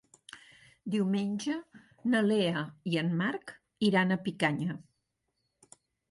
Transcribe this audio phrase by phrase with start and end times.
[0.93, 1.57] Diumenge
[2.13, 3.53] na Lea i en Marc
[3.89, 4.79] iran a Picanya.